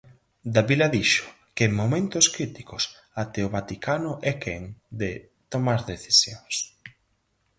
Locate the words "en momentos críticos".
1.67-2.83